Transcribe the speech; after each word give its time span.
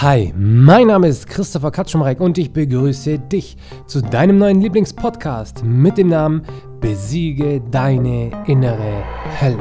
Hi, 0.00 0.32
mein 0.36 0.86
Name 0.86 1.08
ist 1.08 1.26
Christopher 1.26 1.72
Katschumreck 1.72 2.20
und 2.20 2.38
ich 2.38 2.52
begrüße 2.52 3.18
dich 3.18 3.56
zu 3.88 4.00
deinem 4.00 4.38
neuen 4.38 4.60
Lieblingspodcast 4.60 5.64
mit 5.64 5.98
dem 5.98 6.10
Namen 6.10 6.44
Besiege 6.80 7.60
deine 7.72 8.30
innere 8.46 9.02
Hölle. 9.40 9.58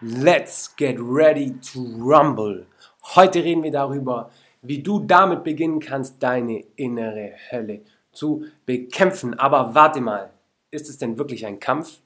Let's 0.00 0.74
get 0.74 0.96
ready 0.98 1.52
to 1.72 1.80
rumble. 2.00 2.66
Heute 3.14 3.44
reden 3.44 3.62
wir 3.62 3.70
darüber, 3.70 4.30
wie 4.62 4.82
du 4.82 4.98
damit 4.98 5.44
beginnen 5.44 5.78
kannst, 5.78 6.20
deine 6.20 6.64
innere 6.74 7.34
Hölle 7.50 7.82
zu 8.10 8.46
bekämpfen. 8.66 9.34
Aber 9.38 9.74
warte 9.74 10.00
mal, 10.00 10.30
ist 10.72 10.88
es 10.88 10.98
denn 10.98 11.16
wirklich 11.16 11.46
ein 11.46 11.60
Kampf? 11.60 12.00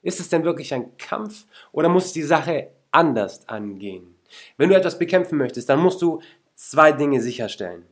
Ist 0.00 0.20
es 0.20 0.30
denn 0.30 0.44
wirklich 0.44 0.72
ein 0.72 0.96
Kampf 0.96 1.44
oder 1.72 1.88
muss 1.88 2.14
die 2.14 2.22
Sache 2.22 2.68
anders 2.90 3.46
angehen? 3.48 4.14
Wenn 4.56 4.70
du 4.70 4.76
etwas 4.76 4.98
bekämpfen 4.98 5.36
möchtest, 5.36 5.68
dann 5.68 5.80
musst 5.80 6.00
du 6.00 6.20
zwei 6.54 6.92
Dinge 6.92 7.20
sicherstellen. 7.20 7.84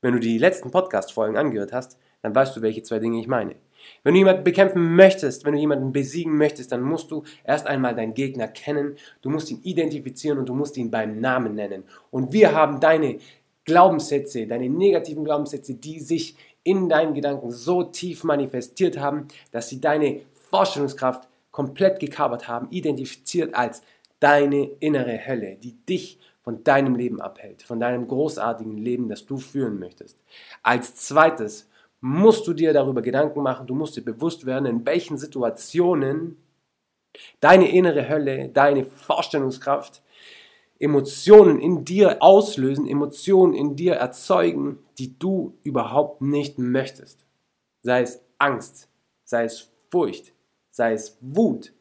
Wenn 0.00 0.12
du 0.12 0.20
die 0.20 0.38
letzten 0.38 0.70
Podcast-Folgen 0.70 1.36
angehört 1.36 1.72
hast, 1.72 1.98
dann 2.22 2.34
weißt 2.34 2.56
du, 2.56 2.62
welche 2.62 2.82
zwei 2.82 2.98
Dinge 2.98 3.20
ich 3.20 3.26
meine. 3.26 3.56
Wenn 4.02 4.14
du 4.14 4.18
jemanden 4.18 4.44
bekämpfen 4.44 4.96
möchtest, 4.96 5.44
wenn 5.44 5.54
du 5.54 5.60
jemanden 5.60 5.92
besiegen 5.92 6.36
möchtest, 6.36 6.72
dann 6.72 6.82
musst 6.82 7.10
du 7.10 7.24
erst 7.44 7.66
einmal 7.66 7.94
deinen 7.94 8.14
Gegner 8.14 8.48
kennen, 8.48 8.96
du 9.22 9.30
musst 9.30 9.50
ihn 9.50 9.60
identifizieren 9.62 10.38
und 10.38 10.48
du 10.48 10.54
musst 10.54 10.76
ihn 10.76 10.90
beim 10.90 11.20
Namen 11.20 11.54
nennen. 11.54 11.84
Und 12.10 12.32
wir 12.32 12.54
haben 12.54 12.80
deine 12.80 13.18
Glaubenssätze, 13.64 14.46
deine 14.46 14.68
negativen 14.68 15.24
Glaubenssätze, 15.24 15.74
die 15.74 16.00
sich 16.00 16.36
in 16.62 16.88
deinen 16.88 17.14
Gedanken 17.14 17.50
so 17.50 17.82
tief 17.82 18.24
manifestiert 18.24 18.98
haben, 18.98 19.28
dass 19.52 19.68
sie 19.68 19.80
deine 19.80 20.20
Vorstellungskraft 20.50 21.28
komplett 21.50 22.00
gekabert 22.00 22.48
haben, 22.48 22.68
identifiziert 22.70 23.54
als 23.54 23.82
deine 24.18 24.70
innere 24.80 25.26
Hölle, 25.26 25.56
die 25.56 25.72
dich 25.72 26.18
von 26.42 26.62
deinem 26.62 26.94
Leben 26.94 27.20
abhält, 27.20 27.62
von 27.62 27.80
deinem 27.80 28.06
großartigen 28.06 28.76
Leben, 28.76 29.08
das 29.08 29.24
du 29.24 29.38
führen 29.38 29.78
möchtest. 29.78 30.22
Als 30.62 30.94
zweites 30.96 31.68
musst 32.04 32.46
du 32.46 32.52
dir 32.52 32.74
darüber 32.74 33.00
Gedanken 33.00 33.42
machen, 33.42 33.66
du 33.66 33.74
musst 33.74 33.96
dir 33.96 34.04
bewusst 34.04 34.44
werden, 34.44 34.66
in 34.66 34.84
welchen 34.84 35.16
Situationen 35.16 36.36
deine 37.40 37.70
innere 37.70 38.10
Hölle, 38.10 38.50
deine 38.50 38.84
Vorstellungskraft, 38.84 40.02
Emotionen 40.78 41.58
in 41.58 41.86
dir 41.86 42.22
auslösen, 42.22 42.86
Emotionen 42.86 43.54
in 43.54 43.74
dir 43.74 43.94
erzeugen, 43.94 44.80
die 44.98 45.18
du 45.18 45.56
überhaupt 45.62 46.20
nicht 46.20 46.58
möchtest. 46.58 47.24
Sei 47.80 48.02
es 48.02 48.22
Angst, 48.36 48.90
sei 49.24 49.44
es 49.44 49.72
Furcht, 49.90 50.34
sei 50.70 50.92
es 50.92 51.16
Wut 51.22 51.72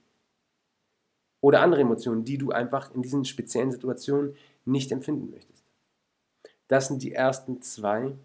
oder 1.41 1.59
andere 1.59 1.81
Emotionen, 1.81 2.23
die 2.23 2.37
du 2.37 2.51
einfach 2.51 2.95
in 2.95 3.01
diesen 3.01 3.25
speziellen 3.25 3.71
Situationen 3.71 4.37
nicht 4.63 4.89
empfinden 4.93 5.31
möchtest. 5.31 5.65
Das 6.69 6.87
sind 6.87 7.03
die 7.03 7.11
ersten 7.11 7.61
zwei 7.61 8.15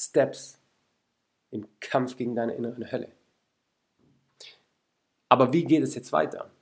Steps 0.00 0.60
im 1.50 1.66
Kampf 1.80 2.16
gegen 2.16 2.36
deine 2.36 2.54
innere 2.54 2.92
Hölle. 2.92 3.10
Aber 5.28 5.52
wie 5.52 5.64
geht 5.64 5.82
es 5.82 5.96
jetzt 5.96 6.12
weiter? 6.12 6.52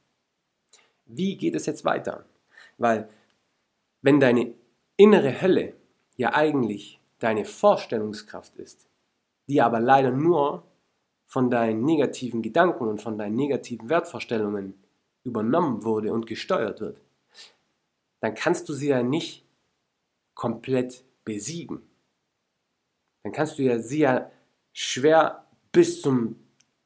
Wie 1.05 1.37
geht 1.37 1.55
es 1.55 1.67
jetzt 1.67 1.85
weiter? 1.85 2.25
Weil 2.79 3.11
wenn 4.01 4.21
deine 4.21 4.55
innere 4.97 5.43
Hölle 5.43 5.75
ja 6.17 6.33
eigentlich 6.33 6.99
deine 7.19 7.45
Vorstellungskraft 7.45 8.57
ist, 8.57 8.89
die 9.49 9.61
aber 9.61 9.81
leider 9.81 10.13
nur 10.13 10.65
von 11.27 11.51
deinen 11.51 11.85
negativen 11.85 12.41
Gedanken 12.41 12.89
und 12.89 13.03
von 13.03 13.19
deinen 13.19 13.37
negativen 13.37 13.91
Wertvorstellungen 13.91 14.83
übernommen 15.25 15.85
wurde 15.85 16.11
und 16.11 16.27
gesteuert 16.27 16.81
wird, 16.81 17.03
dann 18.21 18.35
kannst 18.35 18.67
du 18.71 18.73
sie 18.73 18.89
ja 18.89 19.03
nicht 19.03 19.45
komplett 20.35 21.05
besiegen 21.25 21.83
dann 23.27 23.33
kannst 23.33 23.59
du 23.59 23.65
ja 23.65 23.81
sie 23.81 23.99
ja 23.99 24.31
schwer 24.73 25.45
bis 25.73 26.01
zum 26.01 26.37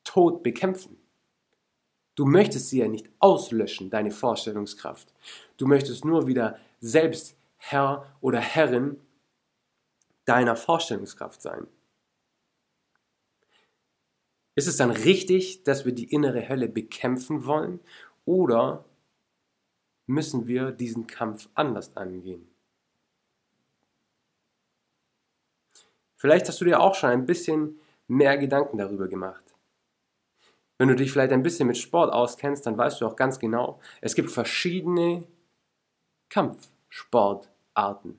Tod 0.05 0.43
bekämpfen. 0.43 0.97
Du 2.15 2.25
möchtest 2.25 2.71
sie 2.71 2.79
ja 2.79 2.89
nicht 2.89 3.11
auslöschen, 3.19 3.91
deine 3.91 4.11
Vorstellungskraft. 4.11 5.13
Du 5.59 5.67
möchtest 5.67 6.07
nur 6.07 6.27
wieder 6.29 6.59
selbst 6.81 7.37
Herr 7.59 8.17
oder 8.23 8.41
Herrin 8.41 8.99
deiner 10.25 10.57
Vorstellungskraft 10.57 11.43
sein. 11.43 11.67
Ist 14.55 14.67
es 14.67 14.79
dann 14.79 14.93
richtig, 14.93 15.63
dass 15.65 15.85
wir 15.85 15.93
die 15.93 16.11
innere 16.11 16.49
Hölle 16.49 16.69
bekämpfen 16.69 17.45
wollen 17.45 17.81
oder 18.25 18.87
müssen 20.07 20.47
wir 20.47 20.71
diesen 20.71 21.07
Kampf 21.07 21.51
anders 21.53 21.99
angehen? 21.99 22.50
Vielleicht 26.21 26.47
hast 26.49 26.61
du 26.61 26.67
dir 26.67 26.81
auch 26.81 26.95
schon 26.95 27.09
ein 27.09 27.25
bisschen 27.25 27.81
mehr 28.07 28.37
Gedanken 28.37 28.77
darüber 28.77 29.09
gemacht. 29.09 29.43
Wenn 30.77 30.89
du 30.89 30.95
dich 30.95 31.11
vielleicht 31.11 31.33
ein 31.33 31.43
bisschen 31.43 31.67
mit 31.67 31.79
Sport 31.79 32.13
auskennst, 32.13 32.67
dann 32.67 32.77
weißt 32.77 33.01
du 33.01 33.07
auch 33.07 33.17
ganz 33.17 33.39
genau, 33.39 33.81
es 34.03 34.15
gibt 34.15 34.31
verschiedene 34.31 35.25
Kampfsportarten. 36.29 38.19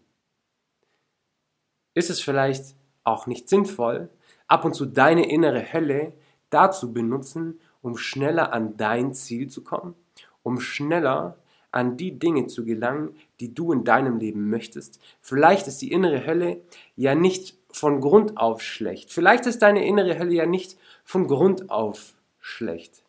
Ist 1.94 2.10
es 2.10 2.20
vielleicht 2.20 2.76
auch 3.04 3.28
nicht 3.28 3.48
sinnvoll, 3.48 4.10
ab 4.48 4.66
und 4.66 4.74
zu 4.74 4.88
deine 4.88 5.30
innere 5.30 5.72
Hölle 5.72 6.14
dazu 6.50 6.92
benutzen, 6.92 7.62
um 7.84 7.98
schneller 7.98 8.52
an 8.52 8.78
dein 8.78 9.14
Ziel 9.14 9.48
zu 9.48 9.64
kommen, 9.64 9.94
um 10.42 10.60
schneller 10.60 11.38
an 11.70 11.98
die 11.98 12.18
Dinge 12.18 12.48
zu 12.48 12.66
gelangen, 12.66 13.16
die 13.40 13.54
du 13.54 13.72
in 13.72 13.84
deinem 13.84 14.18
Leben 14.18 14.50
möchtest. 14.50 15.00
Vielleicht 15.20 15.68
ist 15.68 15.84
die 15.84 15.92
innere 15.92 16.26
Hölle 16.26 16.62
ja 16.96 17.14
nicht 17.14 17.61
von 17.76 18.02
Grund 18.02 18.38
auf 18.38 18.62
schlecht. 18.62 19.12
Vielleicht 19.12 19.46
ist 19.46 19.62
deine 19.62 19.86
innere 19.86 20.18
Hölle 20.18 20.34
ja 20.34 20.46
nicht 20.46 20.78
von 21.04 21.28
Grund 21.28 21.70
auf 21.70 22.14
schlecht. 22.40 23.04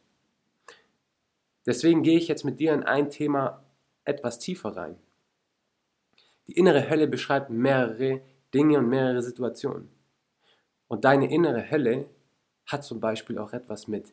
Deswegen 1.67 2.03
gehe 2.03 2.19
ich 2.19 2.29
jetzt 2.29 2.45
mit 2.45 2.59
dir 2.59 2.73
in 2.73 2.83
ein 2.83 3.11
Thema 3.11 3.63
etwas 4.05 4.39
tiefer 4.39 4.77
rein. 4.77 4.97
Die 6.49 6.53
innere 6.53 6.89
Hölle 6.91 7.07
beschreibt 7.07 7.51
mehrere 7.51 8.21
Dinge 8.53 8.79
und 8.79 8.89
mehrere 8.89 9.23
Situationen. 9.23 9.89
Und 10.89 11.05
deine 11.05 11.33
innere 11.33 11.71
Hölle 11.71 12.07
hat 12.67 12.85
zum 12.85 13.01
Beispiel 13.01 13.39
auch 13.39 13.53
etwas 13.53 13.89
mit 13.89 14.13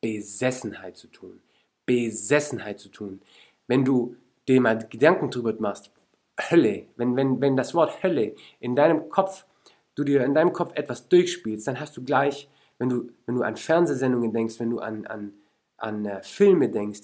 Besessenheit 0.00 0.96
zu 0.96 1.08
tun. 1.08 1.40
Besessenheit 1.86 2.78
zu 2.78 2.88
tun. 2.88 3.22
Wenn 3.66 3.84
du 3.84 4.16
dir 4.46 4.60
mal 4.60 4.78
Gedanken 4.88 5.30
drüber 5.30 5.54
machst, 5.58 5.90
Hölle, 6.38 6.86
wenn, 6.96 7.16
wenn, 7.16 7.40
wenn 7.40 7.56
das 7.56 7.74
Wort 7.74 8.02
Hölle 8.02 8.34
in 8.60 8.76
deinem 8.76 9.08
Kopf 9.08 9.46
du 9.94 10.04
dir 10.04 10.24
in 10.24 10.34
deinem 10.34 10.52
Kopf 10.52 10.72
etwas 10.74 11.08
durchspielst, 11.08 11.66
dann 11.66 11.80
hast 11.80 11.96
du 11.96 12.04
gleich, 12.04 12.48
wenn 12.78 12.88
du, 12.88 13.10
wenn 13.26 13.36
du 13.36 13.42
an 13.42 13.56
Fernsehsendungen 13.56 14.32
denkst, 14.32 14.58
wenn 14.58 14.70
du 14.70 14.80
an, 14.80 15.06
an, 15.06 15.32
an 15.76 16.04
äh, 16.04 16.22
Filme 16.22 16.68
denkst, 16.68 17.02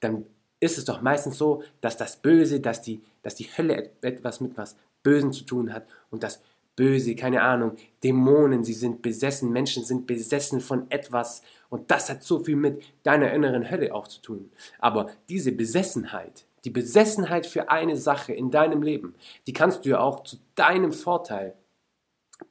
dann 0.00 0.24
ist 0.60 0.78
es 0.78 0.84
doch 0.84 1.02
meistens 1.02 1.38
so, 1.38 1.62
dass 1.80 1.96
das 1.96 2.16
Böse, 2.16 2.60
dass 2.60 2.82
die, 2.82 3.02
dass 3.22 3.34
die 3.34 3.48
Hölle 3.56 3.90
etwas 4.00 4.40
mit 4.40 4.56
was 4.56 4.76
Bösen 5.02 5.32
zu 5.32 5.44
tun 5.44 5.72
hat 5.72 5.86
und 6.10 6.22
das 6.22 6.40
Böse, 6.76 7.14
keine 7.14 7.42
Ahnung, 7.42 7.72
Dämonen, 8.02 8.64
sie 8.64 8.72
sind 8.72 9.02
besessen, 9.02 9.52
Menschen 9.52 9.84
sind 9.84 10.06
besessen 10.06 10.60
von 10.60 10.90
etwas 10.90 11.42
und 11.68 11.90
das 11.90 12.08
hat 12.08 12.22
so 12.22 12.42
viel 12.42 12.56
mit 12.56 12.82
deiner 13.02 13.32
inneren 13.32 13.70
Hölle 13.70 13.94
auch 13.94 14.08
zu 14.08 14.22
tun. 14.22 14.50
Aber 14.78 15.10
diese 15.28 15.52
Besessenheit, 15.52 16.46
die 16.64 16.70
Besessenheit 16.70 17.46
für 17.46 17.68
eine 17.68 17.96
Sache 17.96 18.32
in 18.32 18.50
deinem 18.50 18.82
Leben, 18.82 19.14
die 19.46 19.52
kannst 19.52 19.84
du 19.84 19.90
ja 19.90 20.00
auch 20.00 20.22
zu 20.22 20.36
deinem 20.54 20.92
Vorteil 20.92 21.54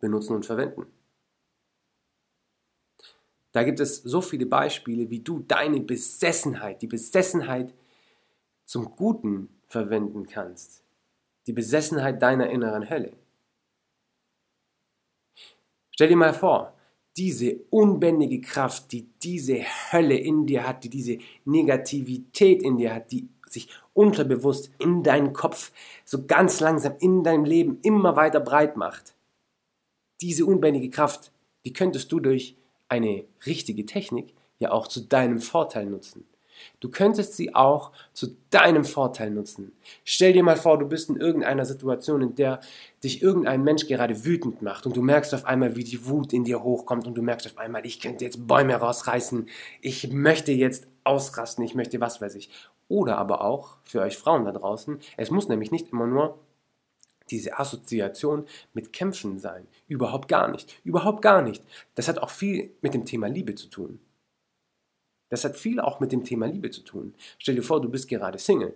benutzen 0.01 0.35
und 0.35 0.45
verwenden. 0.45 0.87
Da 3.53 3.63
gibt 3.63 3.79
es 3.79 3.97
so 3.97 4.21
viele 4.21 4.45
Beispiele, 4.45 5.09
wie 5.09 5.19
du 5.19 5.39
deine 5.39 5.81
Besessenheit, 5.81 6.81
die 6.81 6.87
Besessenheit 6.87 7.73
zum 8.63 8.95
Guten 8.95 9.49
verwenden 9.67 10.25
kannst. 10.25 10.83
Die 11.47 11.53
Besessenheit 11.53 12.21
deiner 12.21 12.49
inneren 12.49 12.89
Hölle. 12.89 13.13
Stell 15.91 16.07
dir 16.07 16.15
mal 16.15 16.33
vor, 16.33 16.73
diese 17.17 17.59
unbändige 17.69 18.39
Kraft, 18.39 18.91
die 18.93 19.09
diese 19.21 19.57
Hölle 19.91 20.15
in 20.15 20.45
dir 20.45 20.65
hat, 20.65 20.83
die 20.85 20.89
diese 20.89 21.17
Negativität 21.43 22.63
in 22.63 22.77
dir 22.77 22.95
hat, 22.95 23.11
die 23.11 23.27
sich 23.47 23.67
unterbewusst 23.93 24.71
in 24.79 25.03
deinen 25.03 25.33
Kopf 25.33 25.73
so 26.05 26.25
ganz 26.25 26.61
langsam 26.61 26.95
in 26.99 27.23
deinem 27.23 27.43
Leben 27.43 27.79
immer 27.81 28.15
weiter 28.15 28.39
breit 28.39 28.77
macht 28.77 29.13
diese 30.21 30.45
unbändige 30.45 30.89
Kraft, 30.89 31.31
die 31.65 31.73
könntest 31.73 32.11
du 32.11 32.19
durch 32.19 32.55
eine 32.89 33.25
richtige 33.45 33.85
Technik 33.85 34.33
ja 34.59 34.71
auch 34.71 34.87
zu 34.87 35.01
deinem 35.01 35.39
Vorteil 35.39 35.85
nutzen. 35.85 36.25
Du 36.79 36.89
könntest 36.89 37.35
sie 37.35 37.55
auch 37.55 37.91
zu 38.13 38.35
deinem 38.51 38.85
Vorteil 38.85 39.31
nutzen. 39.31 39.71
Stell 40.03 40.33
dir 40.33 40.43
mal 40.43 40.57
vor, 40.57 40.77
du 40.77 40.87
bist 40.87 41.09
in 41.09 41.15
irgendeiner 41.17 41.65
Situation, 41.65 42.21
in 42.21 42.35
der 42.35 42.59
dich 43.03 43.23
irgendein 43.23 43.63
Mensch 43.63 43.87
gerade 43.87 44.25
wütend 44.25 44.61
macht 44.61 44.85
und 44.85 44.95
du 44.95 45.01
merkst 45.01 45.33
auf 45.33 45.45
einmal, 45.45 45.75
wie 45.75 45.83
die 45.83 46.05
Wut 46.05 46.33
in 46.33 46.43
dir 46.43 46.63
hochkommt 46.63 47.07
und 47.07 47.15
du 47.15 47.21
merkst 47.21 47.47
auf 47.47 47.57
einmal, 47.57 47.85
ich 47.85 47.99
könnte 47.99 48.25
jetzt 48.25 48.47
Bäume 48.47 48.75
rausreißen, 48.75 49.47
ich 49.81 50.11
möchte 50.11 50.51
jetzt 50.51 50.87
ausrasten, 51.03 51.63
ich 51.63 51.75
möchte 51.75 51.99
was 51.99 52.21
weiß 52.21 52.35
ich. 52.35 52.49
Oder 52.87 53.17
aber 53.17 53.43
auch 53.43 53.77
für 53.83 54.01
euch 54.01 54.17
Frauen 54.17 54.45
da 54.45 54.51
draußen, 54.51 54.99
es 55.17 55.31
muss 55.31 55.47
nämlich 55.47 55.71
nicht 55.71 55.91
immer 55.91 56.07
nur 56.07 56.37
diese 57.31 57.57
Assoziation 57.57 58.45
mit 58.73 58.93
Kämpfen 58.93 59.39
sein. 59.39 59.67
Überhaupt 59.87 60.27
gar 60.27 60.49
nicht. 60.49 60.79
Überhaupt 60.83 61.21
gar 61.21 61.41
nicht. 61.41 61.63
Das 61.95 62.07
hat 62.07 62.19
auch 62.19 62.29
viel 62.29 62.71
mit 62.81 62.93
dem 62.93 63.05
Thema 63.05 63.27
Liebe 63.27 63.55
zu 63.55 63.67
tun. 63.67 63.99
Das 65.29 65.45
hat 65.45 65.55
viel 65.55 65.79
auch 65.79 65.99
mit 65.99 66.11
dem 66.11 66.25
Thema 66.25 66.45
Liebe 66.45 66.69
zu 66.69 66.81
tun. 66.81 67.15
Stell 67.39 67.55
dir 67.55 67.63
vor, 67.63 67.81
du 67.81 67.89
bist 67.89 68.09
gerade 68.09 68.37
Single. 68.37 68.73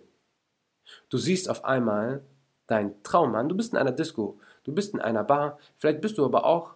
Du 1.10 1.18
siehst 1.18 1.50
auf 1.50 1.66
einmal 1.66 2.24
deinen 2.68 3.04
Traummann, 3.04 3.50
du 3.50 3.56
bist 3.56 3.74
in 3.74 3.78
einer 3.78 3.92
Disco, 3.92 4.40
du 4.64 4.74
bist 4.74 4.94
in 4.94 5.02
einer 5.02 5.24
Bar, 5.24 5.60
vielleicht 5.78 6.02
bist 6.02 6.18
du 6.18 6.26
aber 6.26 6.46
auch 6.46 6.76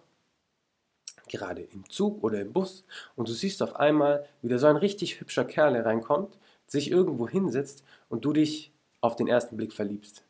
gerade 1.28 1.62
im 1.62 1.88
Zug 1.88 2.22
oder 2.22 2.40
im 2.40 2.52
Bus 2.52 2.84
und 3.16 3.28
du 3.28 3.32
siehst 3.32 3.62
auf 3.62 3.76
einmal, 3.76 4.26
wie 4.42 4.48
da 4.48 4.58
so 4.58 4.66
ein 4.66 4.76
richtig 4.76 5.20
hübscher 5.20 5.44
Kerl 5.44 5.76
reinkommt, 5.76 6.38
sich 6.66 6.90
irgendwo 6.90 7.28
hinsetzt 7.28 7.84
und 8.08 8.24
du 8.24 8.32
dich 8.32 8.72
auf 9.00 9.16
den 9.16 9.28
ersten 9.28 9.56
Blick 9.56 9.72
verliebst. 9.72 10.24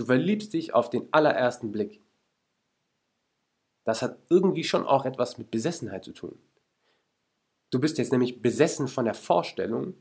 Du 0.00 0.06
verliebst 0.06 0.54
dich 0.54 0.72
auf 0.72 0.88
den 0.88 1.12
allerersten 1.12 1.72
Blick. 1.72 2.00
Das 3.84 4.00
hat 4.00 4.16
irgendwie 4.30 4.64
schon 4.64 4.86
auch 4.86 5.04
etwas 5.04 5.36
mit 5.36 5.50
Besessenheit 5.50 6.04
zu 6.04 6.12
tun. 6.14 6.38
Du 7.68 7.78
bist 7.78 7.98
jetzt 7.98 8.10
nämlich 8.10 8.40
besessen 8.40 8.88
von 8.88 9.04
der 9.04 9.12
Vorstellung, 9.12 9.92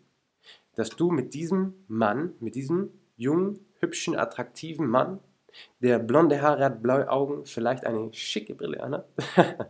dass 0.76 0.92
du 0.92 1.12
mit 1.12 1.34
diesem 1.34 1.84
Mann, 1.90 2.34
mit 2.40 2.56
diesem 2.56 2.94
jungen, 3.18 3.60
hübschen, 3.82 4.16
attraktiven 4.16 4.88
Mann, 4.88 5.20
der 5.82 6.00
blonde 6.00 6.42
Haare 6.42 6.64
hat, 6.64 6.82
blaue 6.82 7.10
Augen, 7.10 7.46
vielleicht 7.46 7.84
eine 7.84 8.14
schicke 8.14 8.56
Brille 8.56 8.82
anhat 8.82 9.06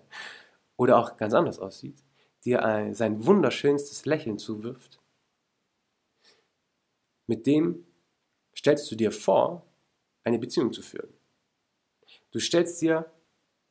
oder 0.78 1.00
auch 1.00 1.18
ganz 1.18 1.34
anders 1.34 1.58
aussieht, 1.58 2.04
dir 2.46 2.92
sein 2.92 3.26
wunderschönstes 3.26 4.06
Lächeln 4.06 4.38
zuwirft, 4.38 5.02
mit 7.26 7.48
dem 7.48 7.88
stellst 8.56 8.92
du 8.92 8.96
dir 8.96 9.12
vor, 9.12 9.66
eine 10.24 10.40
Beziehung 10.40 10.72
zu 10.74 10.82
führen. 10.82 11.10
Du 12.32 12.40
stellst 12.40 12.82
dir 12.82 13.06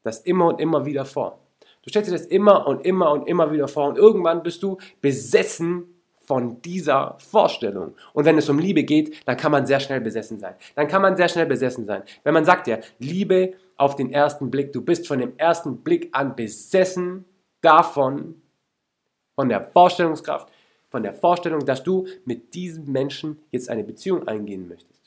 das 0.03 0.21
immer 0.21 0.47
und 0.47 0.61
immer 0.61 0.85
wieder 0.87 1.05
vor. 1.05 1.41
Du 1.83 1.91
stellst 1.91 2.11
dir 2.11 2.15
das 2.15 2.27
immer 2.27 2.67
und 2.67 2.85
immer 2.85 3.13
und 3.13 3.27
immer 3.27 3.53
wieder 3.53 3.69
vor 3.69 3.89
und 3.89 3.99
irgendwann 3.99 4.43
bist 4.43 4.63
du 4.63 4.79
besessen 5.01 5.99
von 6.29 6.61
dieser 6.61 7.17
Vorstellung. 7.19 7.95
Und 8.13 8.27
wenn 8.27 8.37
es 8.37 8.51
um 8.51 8.59
Liebe 8.59 8.85
geht, 8.85 9.27
dann 9.27 9.39
kann 9.39 9.51
man 9.51 9.65
sehr 9.65 9.81
schnell 9.81 10.03
besessen 10.03 10.39
sein. 10.39 10.55
Dann 10.75 10.87
kann 10.87 11.01
man 11.01 11.17
sehr 11.17 11.29
schnell 11.29 11.47
besessen 11.47 11.87
sein. 11.87 12.03
Wenn 12.23 12.35
man 12.35 12.45
sagt 12.45 12.67
ja, 12.67 12.79
Liebe 12.99 13.55
auf 13.79 13.97
den 13.97 14.13
ersten 14.13 14.51
Blick, 14.51 14.75
du 14.75 14.83
bist 14.83 15.09
von 15.09 15.21
dem 15.21 15.39
ersten 15.39 15.79
Blick 15.79 16.11
an 16.13 16.37
besessen 16.37 17.25
davon, 17.63 18.43
von 19.37 19.49
der 19.49 19.63
Vorstellungskraft, 19.63 20.53
von 20.91 21.03
der 21.03 21.15
Vorstellung, 21.15 21.65
dass 21.65 21.83
du 21.83 22.07
mit 22.27 22.53
diesem 22.53 22.93
Menschen 22.93 23.39
jetzt 23.51 23.71
eine 23.71 23.85
Beziehung 23.85 24.29
eingehen 24.29 24.69
möchtest. 24.69 24.98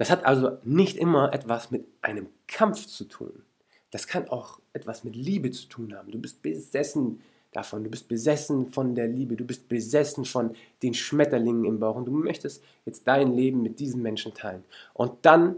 Das 0.00 0.10
hat 0.10 0.24
also 0.24 0.56
nicht 0.64 0.96
immer 0.96 1.34
etwas 1.34 1.70
mit 1.70 1.86
einem 2.00 2.30
Kampf 2.46 2.86
zu 2.86 3.04
tun. 3.04 3.42
Das 3.90 4.06
kann 4.06 4.30
auch 4.30 4.58
etwas 4.72 5.04
mit 5.04 5.14
Liebe 5.14 5.50
zu 5.50 5.68
tun 5.68 5.94
haben. 5.94 6.10
Du 6.10 6.18
bist 6.18 6.40
besessen 6.40 7.20
davon, 7.52 7.84
du 7.84 7.90
bist 7.90 8.08
besessen 8.08 8.72
von 8.72 8.94
der 8.94 9.08
Liebe, 9.08 9.36
du 9.36 9.44
bist 9.44 9.68
besessen 9.68 10.24
von 10.24 10.56
den 10.82 10.94
Schmetterlingen 10.94 11.66
im 11.66 11.80
Bauch 11.80 11.96
und 11.96 12.06
du 12.06 12.12
möchtest 12.12 12.64
jetzt 12.86 13.06
dein 13.06 13.34
Leben 13.36 13.62
mit 13.62 13.78
diesem 13.78 14.00
Menschen 14.00 14.32
teilen. 14.32 14.64
Und 14.94 15.12
dann, 15.20 15.56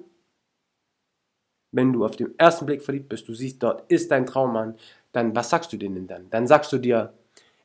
wenn 1.71 1.93
du 1.93 2.05
auf 2.05 2.17
den 2.17 2.37
ersten 2.37 2.67
Blick 2.67 2.83
verliebt 2.83 3.11
bist, 3.11 3.29
du 3.29 3.35
siehst, 3.35 3.63
dort 3.63 3.89
ist 3.93 4.11
dein 4.11 4.27
Traummann, 4.27 4.75
dann 5.13 5.37
was 5.37 5.51
sagst 5.51 5.73
du 5.73 5.77
denen 5.77 6.09
dann? 6.09 6.29
Dann 6.31 6.49
sagst 6.49 6.73
du 6.73 6.79
dir, 6.79 7.13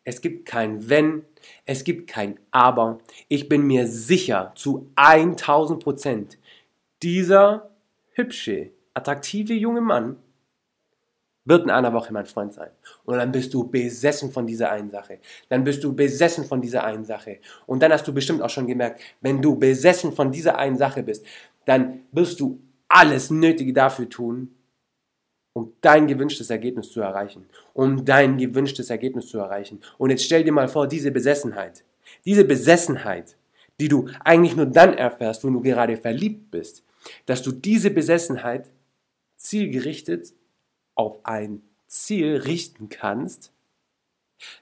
es 0.04 0.22
gibt 0.22 0.46
kein 0.46 0.88
Wenn, 0.88 1.26
es 1.66 1.84
gibt 1.84 2.08
kein 2.08 2.40
Aber. 2.52 3.00
Ich 3.30 3.50
bin 3.50 3.64
mir 3.64 3.88
sicher 3.88 4.52
zu 4.56 4.92
1000 4.96 5.84
Prozent, 5.84 6.38
dieser 7.04 7.70
hübsche, 8.14 8.72
attraktive 8.94 9.54
junge 9.54 9.82
Mann 9.82 10.18
wird 11.48 11.64
in 11.64 11.70
einer 11.70 11.94
Woche 11.94 12.12
mein 12.12 12.26
Freund 12.26 12.54
sein. 12.54 12.72
Und 13.06 13.16
dann 13.18 13.32
bist 13.32 13.54
du 13.54 13.70
besessen 13.70 14.32
von 14.32 14.46
dieser 14.46 14.70
einen 14.70 14.92
Sache. 14.92 15.20
Dann 15.48 15.64
bist 15.64 15.82
du 15.84 15.96
besessen 15.96 16.44
von 16.44 16.62
dieser 16.62 16.84
einen 16.84 17.06
Sache. 17.06 17.40
Und 17.66 17.82
dann 17.82 17.94
hast 17.94 18.06
du 18.06 18.14
bestimmt 18.14 18.42
auch 18.42 18.50
schon 18.50 18.68
gemerkt, 18.68 19.02
wenn 19.22 19.42
du 19.42 19.56
besessen 19.56 20.12
von 20.12 20.32
dieser 20.32 20.58
einen 20.58 20.78
Sache 20.78 21.04
bist, 21.04 21.26
dann 21.66 22.02
wirst 22.12 22.42
du 22.42 22.60
alles 22.90 23.30
Nötige 23.30 23.72
dafür 23.72 24.10
tun, 24.10 24.56
um 25.54 25.74
dein 25.80 26.06
gewünschtes 26.08 26.50
Ergebnis 26.50 26.92
zu 26.92 27.00
erreichen. 27.00 27.46
Um 27.74 28.04
dein 28.04 28.38
gewünschtes 28.38 28.90
Ergebnis 28.90 29.28
zu 29.28 29.40
erreichen. 29.40 29.80
Und 29.98 30.10
jetzt 30.10 30.26
stell 30.26 30.44
dir 30.44 30.52
mal 30.52 30.68
vor, 30.68 30.88
diese 30.88 31.12
Besessenheit, 31.12 31.86
diese 32.26 32.44
Besessenheit, 32.44 33.38
die 33.80 33.88
du 33.88 34.10
eigentlich 34.24 34.56
nur 34.56 34.66
dann 34.66 34.94
erfährst, 34.94 35.46
wenn 35.46 35.54
du 35.54 35.62
gerade 35.62 35.96
verliebt 35.96 36.52
bist, 36.52 36.84
dass 37.26 37.44
du 37.44 37.52
diese 37.52 37.92
Besessenheit 37.92 38.72
zielgerichtet 39.36 40.34
auf 40.96 41.26
ein 41.26 41.62
Ziel 41.86 42.38
richten 42.38 42.90
kannst, 42.90 43.54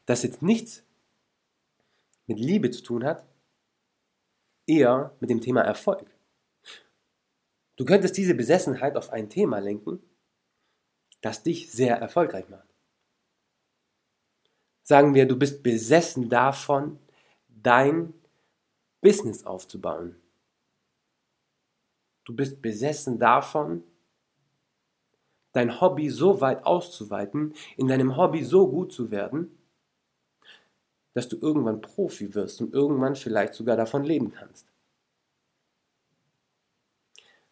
das 0.05 0.23
jetzt 0.23 0.41
nichts 0.41 0.83
mit 2.27 2.39
Liebe 2.39 2.71
zu 2.71 2.83
tun 2.83 3.03
hat, 3.03 3.25
eher 4.67 5.15
mit 5.19 5.29
dem 5.29 5.41
Thema 5.41 5.61
Erfolg. 5.61 6.09
Du 7.75 7.85
könntest 7.85 8.17
diese 8.17 8.35
Besessenheit 8.35 8.95
auf 8.95 9.09
ein 9.09 9.29
Thema 9.29 9.59
lenken, 9.59 10.01
das 11.21 11.43
dich 11.43 11.71
sehr 11.71 11.97
erfolgreich 11.97 12.47
macht. 12.49 12.67
Sagen 14.83 15.13
wir, 15.13 15.27
du 15.27 15.37
bist 15.37 15.63
besessen 15.63 16.29
davon, 16.29 16.99
dein 17.47 18.13
Business 19.01 19.45
aufzubauen. 19.45 20.15
Du 22.25 22.35
bist 22.35 22.61
besessen 22.61 23.19
davon, 23.19 23.83
dein 25.53 25.79
Hobby 25.79 26.09
so 26.09 26.41
weit 26.41 26.65
auszuweiten, 26.65 27.53
in 27.77 27.87
deinem 27.87 28.17
Hobby 28.17 28.43
so 28.43 28.67
gut 28.67 28.91
zu 28.91 29.09
werden, 29.09 29.57
dass 31.13 31.29
du 31.29 31.37
irgendwann 31.37 31.79
Profi 31.79 32.35
wirst 32.35 32.59
und 32.59 32.73
irgendwann 32.73 33.15
vielleicht 33.15 33.53
sogar 33.53 33.77
davon 33.77 34.03
leben 34.03 34.31
kannst. 34.31 34.67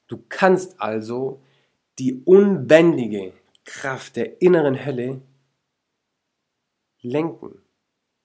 Du 0.07 0.21
kannst 0.27 0.81
also 0.81 1.41
die 1.97 2.21
unbändige 2.25 3.33
Kraft 3.63 4.17
der 4.17 4.41
inneren 4.41 4.85
Hölle 4.85 5.21
lenken. 7.01 7.61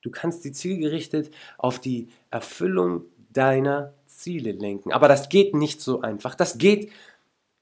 Du 0.03 0.11
kannst 0.11 0.43
sie 0.43 0.53
zielgerichtet 0.53 1.33
auf 1.57 1.79
die 1.79 2.09
Erfüllung 2.31 3.05
deiner 3.31 3.95
Ziele 4.09 4.53
lenken. 4.53 4.93
Aber 4.93 5.09
das 5.09 5.29
geht 5.29 5.55
nicht 5.55 5.81
so 5.81 6.01
einfach. 6.01 6.35
Das 6.35 6.59
geht 6.59 6.93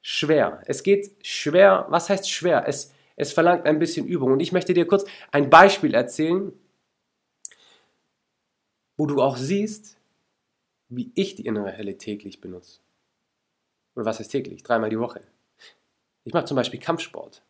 schwer. 0.01 0.63
Es 0.67 0.83
geht 0.83 1.15
schwer. 1.27 1.87
Was 1.89 2.09
heißt 2.09 2.31
schwer? 2.31 2.67
Es, 2.67 2.93
es 3.17 3.33
verlangt 3.33 3.67
ein 3.67 3.79
bisschen 3.79 4.07
Übung. 4.07 4.33
Und 4.33 4.41
ich 4.41 4.53
möchte 4.53 4.75
dir 4.75 4.87
kurz 4.87 5.05
ein 5.33 5.51
Beispiel 5.51 5.95
erzählen, 5.95 6.53
wo 8.97 9.07
du 9.07 9.21
auch 9.21 9.37
siehst, 9.37 9.97
wie 10.89 11.13
ich 11.15 11.35
die 11.35 11.47
innere 11.47 11.73
Helle 11.73 11.99
täglich 11.99 12.41
benutze. 12.41 12.81
Oder 13.95 14.07
was 14.07 14.21
heißt 14.21 14.31
täglich? 14.31 14.63
Dreimal 14.63 14.91
die 14.91 15.01
Woche. 15.01 15.23
Ich 16.25 16.33
mache 16.33 16.45
zum 16.45 16.57
Beispiel 16.57 16.81
Kampfsport. 16.81 17.43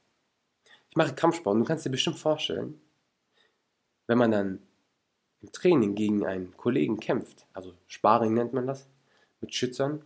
Ich 0.91 0.97
mache 0.97 1.15
Kampfsport 1.15 1.59
du 1.59 1.65
kannst 1.65 1.85
dir 1.85 1.91
bestimmt 1.91 2.19
vorstellen, 2.19 2.81
wenn 4.07 4.19
man 4.19 4.31
dann 4.31 4.66
im 5.47 5.53
Training 5.53 5.95
gegen 5.95 6.27
einen 6.27 6.57
Kollegen 6.57 6.99
kämpft, 6.99 7.47
also 7.53 7.73
Sparring 7.87 8.35
nennt 8.35 8.53
man 8.53 8.67
das, 8.67 8.89
mit 9.41 9.55
Schützern, 9.55 10.03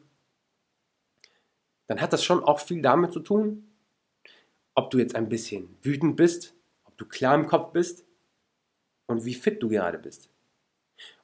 dann 1.87 2.01
hat 2.01 2.13
das 2.13 2.23
schon 2.23 2.45
auch 2.45 2.61
viel 2.61 2.83
damit 2.83 3.13
zu 3.13 3.21
tun, 3.21 3.65
ob 4.75 4.91
du 4.91 4.99
jetzt 4.99 5.15
ein 5.15 5.29
bisschen 5.29 5.77
wütend 5.83 6.17
bist, 6.17 6.55
ob 6.85 6.97
du 6.99 7.07
klar 7.07 7.35
im 7.35 7.47
Kopf 7.47 7.73
bist 7.73 8.05
und 9.07 9.25
wie 9.25 9.35
fit 9.35 9.63
du 9.63 9.69
gerade 9.69 9.99
bist. 9.99 10.29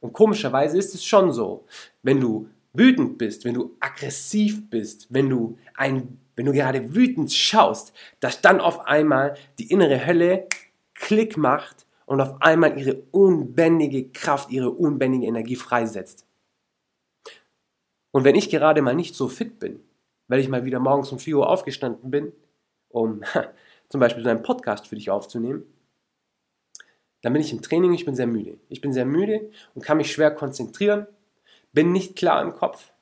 Und 0.01 0.13
komischerweise 0.13 0.79
ist 0.79 0.95
es 0.95 1.05
schon 1.05 1.31
so, 1.31 1.67
wenn 2.03 2.21
du 2.21 2.49
wütend 2.73 3.19
bist, 3.19 3.45
wenn 3.45 3.55
du 3.55 3.77
aggressiv 3.81 4.69
bist, 4.71 5.07
wenn 5.11 5.29
du 5.29 5.59
ein, 5.75 6.19
wenn 6.35 6.47
du 6.47 6.53
gerade 6.53 6.95
wütend 6.95 7.33
schaust, 7.33 7.93
dass 8.21 8.41
dann 8.41 8.61
auf 8.61 8.87
einmal 8.87 9.37
die 9.59 9.71
innere 9.71 10.07
Hölle 10.07 10.49
Klick 10.95 11.37
macht 11.37 11.86
und 12.07 12.21
auf 12.21 12.41
einmal 12.41 12.79
ihre 12.79 13.03
unbändige 13.11 14.11
Kraft, 14.11 14.51
ihre 14.51 14.71
unbändige 14.71 15.27
Energie 15.27 15.57
freisetzt. 15.57 16.27
Und 18.13 18.25
wenn 18.25 18.35
ich 18.35 18.49
gerade 18.49 18.81
mal 18.81 18.95
nicht 18.95 19.15
so 19.15 19.29
fit 19.29 19.59
bin, 19.59 19.81
weil 20.29 20.41
ich 20.41 20.49
mal 20.49 20.65
wieder 20.65 20.79
morgens 20.81 21.13
um 21.13 21.19
4 21.19 21.37
Uhr 21.37 21.51
aufgestanden 21.51 22.11
bin, 22.11 22.33
um 22.89 23.23
zum 23.89 24.01
Beispiel 24.01 24.23
so 24.23 24.31
einen 24.31 24.43
Podcast 24.43 24.87
für 24.89 24.97
dich 24.97 25.11
aufzunehmen, 25.11 25.65
Dann 27.23 27.33
bin 27.33 27.43
ich 27.43 27.53
im 27.53 27.63
Training, 27.63 27.93
ich 27.93 28.05
bin 28.05 28.15
sehr 28.15 28.27
müde. 28.27 28.59
Ich 28.69 28.81
bin 28.81 28.93
sehr 28.93 29.05
müde 29.05 29.51
und 29.75 29.83
kann 29.83 29.97
mich 29.97 30.13
schwer 30.13 30.31
konzentrieren, 30.31 31.07
bin 31.73 31.93
nicht 31.93 32.17
klar 32.17 32.41
im 32.43 32.53
Kopf 32.55 32.93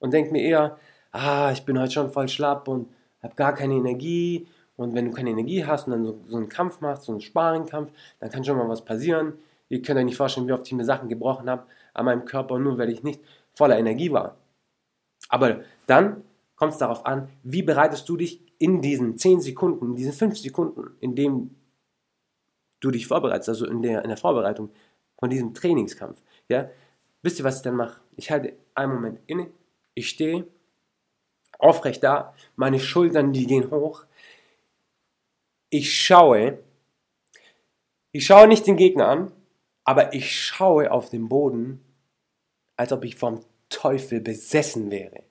und 0.00 0.12
denke 0.12 0.32
mir 0.32 0.42
eher, 0.42 0.78
ah, 1.12 1.50
ich 1.52 1.64
bin 1.64 1.78
heute 1.78 1.92
schon 1.92 2.12
voll 2.12 2.28
schlapp 2.28 2.68
und 2.68 2.92
habe 3.22 3.34
gar 3.36 3.54
keine 3.54 3.74
Energie. 3.74 4.46
Und 4.76 4.94
wenn 4.94 5.06
du 5.06 5.10
keine 5.12 5.30
Energie 5.30 5.64
hast 5.64 5.86
und 5.86 5.92
dann 5.92 6.04
so, 6.04 6.20
so 6.26 6.36
einen 6.36 6.48
Kampf 6.48 6.80
machst, 6.80 7.04
so 7.04 7.12
einen 7.12 7.20
Sparingkampf, 7.20 7.92
dann 8.18 8.30
kann 8.30 8.44
schon 8.44 8.56
mal 8.56 8.68
was 8.68 8.84
passieren. 8.84 9.34
Ihr 9.68 9.82
könnt 9.82 9.98
euch 9.98 10.04
nicht 10.04 10.16
vorstellen, 10.16 10.48
wie 10.48 10.52
oft 10.52 10.66
ich 10.66 10.72
mir 10.72 10.84
Sachen 10.84 11.08
gebrochen 11.08 11.48
habe 11.48 11.66
an 11.94 12.04
meinem 12.04 12.24
Körper, 12.24 12.58
nur 12.58 12.76
weil 12.78 12.90
ich 12.90 13.02
nicht 13.02 13.20
voller 13.52 13.78
Energie 13.78 14.10
war. 14.10 14.36
Aber 15.28 15.60
dann 15.86 16.24
kommt 16.56 16.72
es 16.72 16.78
darauf 16.78 17.06
an, 17.06 17.28
wie 17.42 17.62
bereitest 17.62 18.08
du 18.08 18.16
dich 18.16 18.40
in 18.58 18.82
diesen 18.82 19.16
10 19.16 19.40
Sekunden, 19.40 19.90
in 19.90 19.96
diesen 19.96 20.12
5 20.12 20.38
Sekunden, 20.38 20.96
in 21.00 21.14
dem 21.14 21.54
du 22.80 22.90
dich 22.90 23.06
vorbereitest, 23.06 23.48
also 23.48 23.66
in 23.66 23.82
der, 23.82 24.02
in 24.02 24.08
der 24.08 24.16
Vorbereitung 24.16 24.70
von 25.18 25.30
diesem 25.30 25.54
Trainingskampf. 25.54 26.20
Ja? 26.48 26.68
Wisst 27.22 27.38
ihr, 27.38 27.44
was 27.44 27.56
ich 27.56 27.62
dann 27.62 27.76
mache? 27.76 28.00
Ich 28.16 28.30
halte 28.30 28.54
einen 28.74 28.94
Moment 28.94 29.20
inne, 29.26 29.48
ich 29.94 30.08
stehe 30.08 30.46
aufrecht 31.58 32.02
da, 32.02 32.34
meine 32.56 32.80
Schultern, 32.80 33.32
die 33.32 33.46
gehen 33.46 33.70
hoch. 33.70 34.04
Ich 35.76 35.92
schaue, 35.92 36.58
ich 38.12 38.26
schaue 38.26 38.46
nicht 38.46 38.64
den 38.64 38.76
Gegner 38.76 39.08
an, 39.08 39.32
aber 39.82 40.14
ich 40.14 40.40
schaue 40.40 40.92
auf 40.92 41.10
den 41.10 41.28
Boden, 41.28 41.84
als 42.76 42.92
ob 42.92 43.04
ich 43.04 43.16
vom 43.16 43.40
Teufel 43.70 44.20
besessen 44.20 44.92
wäre. 44.92 45.24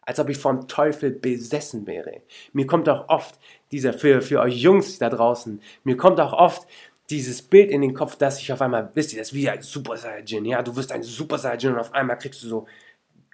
Als 0.00 0.18
ob 0.20 0.30
ich 0.30 0.38
vom 0.38 0.68
Teufel 0.68 1.10
besessen 1.10 1.86
wäre. 1.86 2.22
Mir 2.54 2.66
kommt 2.66 2.88
auch 2.88 3.10
oft 3.10 3.38
dieser, 3.70 3.92
für, 3.92 4.22
für 4.22 4.40
euch 4.40 4.56
Jungs 4.56 4.98
da 4.98 5.10
draußen, 5.10 5.60
mir 5.84 5.98
kommt 5.98 6.18
auch 6.18 6.32
oft 6.32 6.66
dieses 7.10 7.42
Bild 7.42 7.70
in 7.70 7.82
den 7.82 7.92
Kopf, 7.92 8.16
dass 8.16 8.40
ich 8.40 8.50
auf 8.50 8.62
einmal, 8.62 8.90
wisst 8.94 9.12
ihr, 9.12 9.18
das 9.18 9.28
ist 9.28 9.34
wie 9.34 9.50
ein 9.50 9.60
Super 9.60 9.98
Saiyan, 9.98 10.46
ja, 10.46 10.62
du 10.62 10.74
wirst 10.76 10.92
ein 10.92 11.02
Super 11.02 11.36
Saiyan 11.36 11.74
und 11.74 11.80
auf 11.80 11.92
einmal 11.92 12.16
kriegst 12.16 12.42
du 12.42 12.48
so, 12.48 12.66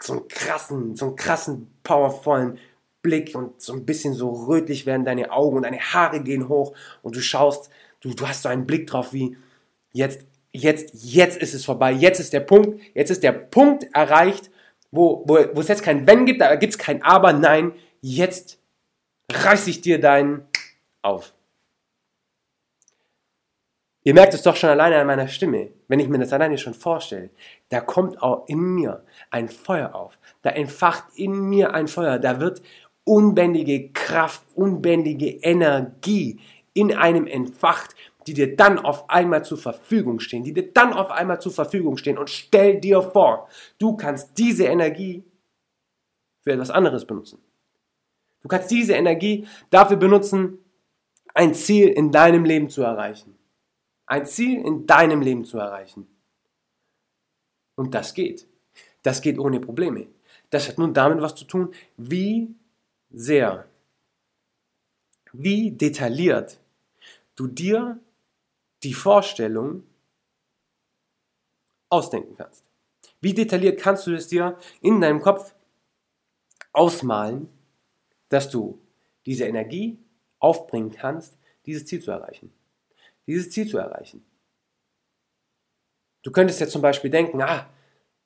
so 0.01 0.15
einen 0.15 0.27
krassen, 0.27 0.97
so 0.97 1.07
einen 1.07 1.17
krassen, 1.17 1.71
powervollen 1.85 2.59
Blick 3.05 3.37
und 3.37 3.63
so 3.63 3.75
ein 3.75 3.87
bisschen 3.87 4.15
so 4.15 4.31
rötlich 4.31 4.87
werden 4.87 5.05
deine 5.05 5.31
Augen 5.31 5.59
und 5.59 5.63
deine 5.63 5.79
Haare 5.79 6.21
gehen 6.21 6.49
hoch 6.49 6.75
und 7.03 7.15
du 7.15 7.21
schaust, 7.21 7.71
du, 8.01 8.13
du 8.13 8.27
hast 8.27 8.43
so 8.43 8.49
einen 8.49 8.67
Blick 8.67 8.89
drauf 8.89 9.13
wie, 9.13 9.37
jetzt 9.93 10.27
jetzt, 10.55 10.91
jetzt 11.05 11.37
ist 11.37 11.53
es 11.53 11.65
vorbei, 11.65 11.93
jetzt 11.93 12.21
ist 12.21 12.33
der 12.33 12.41
Punkt, 12.41 12.81
jetzt 12.95 13.11
ist 13.11 13.23
der 13.23 13.33
Punkt 13.33 13.85
erreicht, 13.93 14.51
wo, 14.91 15.25
wo, 15.27 15.39
wo 15.53 15.61
es 15.61 15.69
jetzt 15.69 15.83
kein 15.83 16.07
Wenn 16.07 16.25
gibt, 16.25 16.41
da 16.41 16.55
gibt 16.55 16.73
es 16.73 16.79
kein 16.79 17.03
Aber, 17.03 17.33
nein, 17.33 17.73
jetzt 18.01 18.59
reiß 19.31 19.67
ich 19.67 19.81
dir 19.81 20.01
deinen 20.01 20.47
auf. 21.03 21.35
Ihr 24.07 24.13
merkt 24.13 24.35
es 24.35 24.43
doch 24.43 24.55
schon 24.55 24.69
alleine 24.69 24.99
an 24.99 25.07
meiner 25.07 25.29
Stimme, 25.29 25.71
wenn 25.89 25.99
ich 25.99 26.09
mir 26.09 26.19
das 26.19 26.33
alleine 26.33 26.59
schon 26.59 26.75
vorstelle. 26.75 27.31
Da 27.71 27.81
kommt 27.81 28.23
auch 28.23 28.47
in 28.49 28.59
mir 28.59 29.03
ein 29.31 29.49
Feuer 29.49 29.95
auf. 29.95 30.19
Da 30.43 30.51
entfacht 30.51 31.05
in 31.17 31.33
mir 31.33 31.73
ein 31.73 31.89
Feuer. 31.89 32.19
Da 32.19 32.39
wird 32.39 32.61
unbändige 33.05 33.91
Kraft, 33.91 34.43
unbändige 34.55 35.29
Energie 35.29 36.41
in 36.73 36.95
einem 36.95 37.27
entfacht, 37.27 37.95
die 38.27 38.35
dir 38.35 38.57
dann 38.57 38.79
auf 38.79 39.11
einmal 39.11 39.45
zur 39.45 39.59
Verfügung 39.59 40.19
stehen, 40.19 40.43
die 40.43 40.55
dir 40.55 40.73
dann 40.73 40.93
auf 40.93 41.11
einmal 41.11 41.41
zur 41.41 41.53
Verfügung 41.53 41.97
stehen. 41.97 42.19
Und 42.19 42.31
stell 42.31 42.81
dir 42.81 43.03
vor, 43.03 43.49
du 43.79 43.97
kannst 43.97 44.39
diese 44.39 44.65
Energie 44.65 45.25
für 46.43 46.53
etwas 46.53 46.71
anderes 46.71 47.05
benutzen. 47.05 47.39
Du 48.43 48.49
kannst 48.49 48.71
diese 48.71 48.95
Energie 48.95 49.47
dafür 49.71 49.97
benutzen, 49.97 50.59
ein 51.35 51.55
Ziel 51.55 51.89
in 51.89 52.13
deinem 52.13 52.45
Leben 52.45 52.71
zu 52.71 52.83
erreichen. 52.83 53.37
Ein 54.07 54.27
Ziel 54.27 54.61
in 54.65 54.87
deinem 54.87 55.23
Leben 55.23 55.45
zu 55.45 55.59
erreichen. 55.59 56.07
Und 57.75 57.95
das 57.95 58.15
geht. 58.15 58.47
Das 59.03 59.21
geht 59.21 59.39
ohne 59.39 59.61
Probleme. 59.61 60.07
Das 60.51 60.69
hat 60.69 60.79
nun 60.79 60.95
damit 60.95 61.21
was 61.21 61.35
zu 61.35 61.47
tun, 61.47 61.75
wie 61.97 62.55
sehr, 63.15 63.67
wie 65.33 65.71
detailliert 65.71 66.59
du 67.37 67.47
dir 67.47 68.01
die 68.83 68.95
Vorstellung 68.95 69.85
ausdenken 71.89 72.37
kannst. 72.37 72.65
Wie 73.21 73.35
detailliert 73.35 73.81
kannst 73.81 74.07
du 74.07 74.15
es 74.15 74.29
dir 74.29 74.59
in 74.81 75.01
deinem 75.01 75.21
Kopf 75.21 75.55
ausmalen, 76.73 77.49
dass 78.29 78.51
du 78.51 78.81
diese 79.27 79.45
Energie 79.45 79.99
aufbringen 80.39 80.91
kannst, 80.91 81.39
dieses 81.67 81.87
Ziel 81.87 82.03
zu 82.03 82.11
erreichen. 82.11 82.53
Dieses 83.27 83.51
Ziel 83.51 83.67
zu 83.67 83.79
erreichen. 83.79 84.25
Du 86.23 86.31
könntest 86.31 86.61
jetzt 86.61 86.73
zum 86.73 86.83
Beispiel 86.83 87.11
denken, 87.11 87.41
ah, 87.41 87.69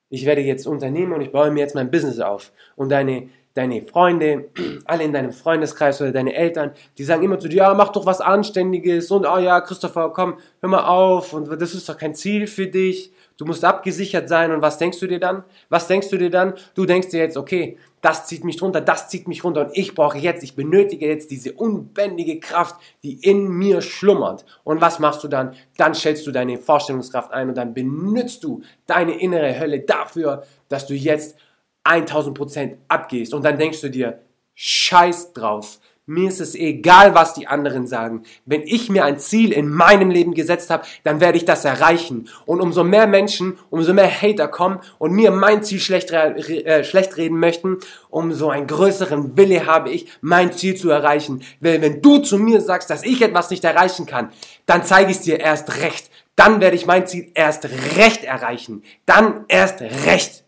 ich 0.08 0.24
werde 0.24 0.40
jetzt 0.40 0.66
Unternehmer 0.66 1.16
und 1.16 1.20
ich 1.20 1.32
baue 1.32 1.50
mir 1.50 1.60
jetzt 1.60 1.74
mein 1.74 1.90
Business 1.90 2.18
auf. 2.18 2.52
Und 2.74 2.88
deine 2.88 3.28
deine 3.58 3.82
Freunde, 3.82 4.50
alle 4.84 5.04
in 5.04 5.12
deinem 5.12 5.32
Freundeskreis 5.32 6.00
oder 6.00 6.12
deine 6.12 6.34
Eltern, 6.34 6.70
die 6.96 7.04
sagen 7.04 7.24
immer 7.24 7.38
zu 7.38 7.48
dir, 7.48 7.56
ja, 7.56 7.74
mach 7.74 7.90
doch 7.90 8.06
was 8.06 8.20
Anständiges 8.20 9.10
und, 9.10 9.26
oh 9.26 9.38
ja, 9.38 9.60
Christopher, 9.60 10.12
komm, 10.14 10.38
hör 10.60 10.70
mal 10.70 10.84
auf 10.84 11.32
und 11.32 11.50
das 11.60 11.74
ist 11.74 11.88
doch 11.88 11.98
kein 11.98 12.14
Ziel 12.14 12.46
für 12.46 12.68
dich. 12.68 13.12
Du 13.36 13.44
musst 13.44 13.64
abgesichert 13.64 14.28
sein 14.28 14.50
und 14.52 14.62
was 14.62 14.78
denkst 14.78 14.98
du 14.98 15.06
dir 15.06 15.20
dann? 15.20 15.44
Was 15.68 15.86
denkst 15.86 16.08
du 16.08 16.16
dir 16.16 16.30
dann? 16.30 16.54
Du 16.74 16.86
denkst 16.86 17.08
dir 17.10 17.20
jetzt, 17.20 17.36
okay, 17.36 17.78
das 18.00 18.26
zieht 18.26 18.44
mich 18.44 18.60
runter, 18.62 18.80
das 18.80 19.08
zieht 19.08 19.28
mich 19.28 19.44
runter 19.44 19.66
und 19.66 19.76
ich 19.76 19.94
brauche 19.94 20.18
jetzt, 20.18 20.42
ich 20.42 20.56
benötige 20.56 21.06
jetzt 21.06 21.30
diese 21.30 21.52
unbändige 21.52 22.40
Kraft, 22.40 22.76
die 23.02 23.14
in 23.14 23.48
mir 23.48 23.80
schlummert. 23.80 24.44
Und 24.64 24.80
was 24.80 24.98
machst 24.98 25.22
du 25.24 25.28
dann? 25.28 25.54
Dann 25.76 25.94
stellst 25.94 26.26
du 26.26 26.32
deine 26.32 26.58
Vorstellungskraft 26.58 27.32
ein 27.32 27.48
und 27.48 27.56
dann 27.56 27.74
benutzt 27.74 28.44
du 28.44 28.62
deine 28.86 29.20
innere 29.20 29.58
Hölle 29.58 29.80
dafür, 29.80 30.44
dass 30.68 30.86
du 30.86 30.94
jetzt 30.94 31.36
1000 31.84 32.36
Prozent 32.36 32.78
abgehst 32.88 33.34
und 33.34 33.44
dann 33.44 33.58
denkst 33.58 33.80
du 33.80 33.90
dir, 33.90 34.20
scheiß 34.54 35.32
drauf. 35.32 35.78
Mir 36.10 36.28
ist 36.30 36.40
es 36.40 36.54
egal, 36.54 37.14
was 37.14 37.34
die 37.34 37.48
anderen 37.48 37.86
sagen. 37.86 38.22
Wenn 38.46 38.62
ich 38.62 38.88
mir 38.88 39.04
ein 39.04 39.18
Ziel 39.18 39.52
in 39.52 39.68
meinem 39.68 40.08
Leben 40.10 40.32
gesetzt 40.32 40.70
habe, 40.70 40.86
dann 41.04 41.20
werde 41.20 41.36
ich 41.36 41.44
das 41.44 41.66
erreichen. 41.66 42.30
Und 42.46 42.62
umso 42.62 42.82
mehr 42.82 43.06
Menschen, 43.06 43.58
umso 43.68 43.92
mehr 43.92 44.10
Hater 44.10 44.48
kommen 44.48 44.80
und 44.98 45.12
mir 45.12 45.30
mein 45.32 45.62
Ziel 45.62 45.78
schlecht, 45.78 46.10
äh, 46.10 46.82
schlecht 46.82 47.18
reden 47.18 47.38
möchten, 47.38 47.76
umso 48.08 48.48
einen 48.48 48.66
größeren 48.66 49.36
Wille 49.36 49.66
habe 49.66 49.90
ich, 49.90 50.08
mein 50.22 50.50
Ziel 50.50 50.76
zu 50.76 50.88
erreichen. 50.88 51.42
Weil 51.60 51.82
wenn 51.82 52.00
du 52.00 52.20
zu 52.20 52.38
mir 52.38 52.62
sagst, 52.62 52.88
dass 52.88 53.04
ich 53.04 53.20
etwas 53.20 53.50
nicht 53.50 53.64
erreichen 53.64 54.06
kann, 54.06 54.30
dann 54.64 54.84
zeige 54.84 55.10
ich 55.10 55.18
es 55.18 55.24
dir 55.24 55.40
erst 55.40 55.82
recht. 55.82 56.10
Dann 56.36 56.62
werde 56.62 56.76
ich 56.76 56.86
mein 56.86 57.06
Ziel 57.06 57.30
erst 57.34 57.68
recht 57.98 58.24
erreichen. 58.24 58.82
Dann 59.04 59.44
erst 59.48 59.82
recht. 59.82 60.44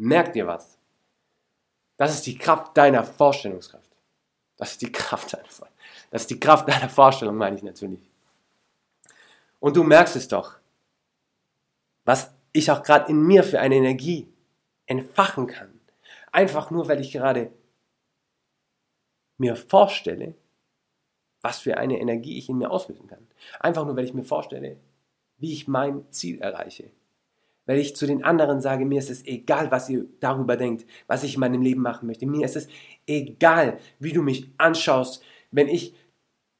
Merk 0.00 0.32
dir 0.32 0.46
was. 0.46 0.78
Das 1.98 2.14
ist 2.14 2.26
die 2.26 2.38
Kraft 2.38 2.74
deiner 2.74 3.04
Vorstellungskraft. 3.04 3.90
Das 4.56 4.72
ist 4.72 4.80
die 4.80 4.90
Kraft 4.90 5.34
deiner, 5.34 5.44
das 6.10 6.22
ist 6.22 6.30
die 6.30 6.40
Kraft 6.40 6.66
deiner 6.68 6.88
Vorstellung, 6.88 7.36
meine 7.36 7.56
ich 7.56 7.62
natürlich. 7.62 8.00
Und 9.58 9.76
du 9.76 9.82
merkst 9.82 10.16
es 10.16 10.26
doch, 10.26 10.56
was 12.06 12.32
ich 12.52 12.70
auch 12.70 12.82
gerade 12.82 13.10
in 13.10 13.22
mir 13.26 13.44
für 13.44 13.60
eine 13.60 13.74
Energie 13.74 14.26
entfachen 14.86 15.46
kann. 15.46 15.78
Einfach 16.32 16.70
nur, 16.70 16.88
weil 16.88 17.00
ich 17.00 17.12
gerade 17.12 17.52
mir 19.36 19.54
vorstelle, 19.54 20.34
was 21.42 21.58
für 21.58 21.76
eine 21.76 22.00
Energie 22.00 22.38
ich 22.38 22.48
in 22.48 22.56
mir 22.56 22.70
auslösen 22.70 23.06
kann. 23.06 23.26
Einfach 23.58 23.84
nur, 23.84 23.96
weil 23.96 24.06
ich 24.06 24.14
mir 24.14 24.24
vorstelle, 24.24 24.78
wie 25.36 25.52
ich 25.52 25.68
mein 25.68 26.10
Ziel 26.10 26.40
erreiche 26.40 26.90
weil 27.70 27.78
ich 27.78 27.94
zu 27.94 28.04
den 28.04 28.24
anderen 28.24 28.60
sage, 28.60 28.84
mir 28.84 28.98
ist 28.98 29.10
es 29.10 29.24
egal, 29.24 29.70
was 29.70 29.88
ihr 29.88 30.06
darüber 30.18 30.56
denkt, 30.56 30.84
was 31.06 31.22
ich 31.22 31.34
in 31.34 31.40
meinem 31.40 31.62
Leben 31.62 31.82
machen 31.82 32.08
möchte. 32.08 32.26
Mir 32.26 32.44
ist 32.44 32.56
es 32.56 32.66
egal, 33.06 33.78
wie 34.00 34.12
du 34.12 34.22
mich 34.22 34.50
anschaust, 34.58 35.22
wenn 35.52 35.68
ich 35.68 35.94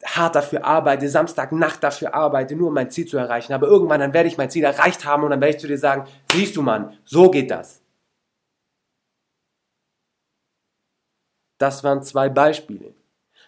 hart 0.04 0.36
dafür 0.36 0.64
arbeite, 0.64 1.08
Samstagnacht 1.08 1.82
dafür 1.82 2.14
arbeite, 2.14 2.54
nur 2.54 2.68
um 2.68 2.74
mein 2.74 2.92
Ziel 2.92 3.06
zu 3.06 3.18
erreichen. 3.18 3.52
Aber 3.52 3.66
irgendwann 3.66 3.98
dann 3.98 4.12
werde 4.12 4.28
ich 4.28 4.38
mein 4.38 4.50
Ziel 4.50 4.62
erreicht 4.62 5.04
haben 5.04 5.24
und 5.24 5.30
dann 5.30 5.40
werde 5.40 5.56
ich 5.56 5.60
zu 5.60 5.66
dir 5.66 5.78
sagen, 5.78 6.06
siehst 6.30 6.54
du 6.54 6.62
Mann, 6.62 6.96
so 7.04 7.28
geht 7.28 7.50
das. 7.50 7.82
Das 11.58 11.82
waren 11.82 12.04
zwei 12.04 12.28
Beispiele. 12.28 12.94